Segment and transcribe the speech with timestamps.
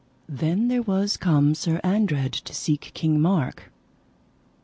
[0.29, 3.69] Then there was come Sir Andred to seek King Mark.